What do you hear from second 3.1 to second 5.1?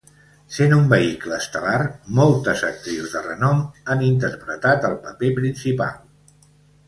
de renom han interpretat el